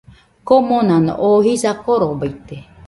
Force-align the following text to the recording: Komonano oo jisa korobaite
Komonano 0.47 1.13
oo 1.27 1.37
jisa 1.45 1.71
korobaite 1.83 2.57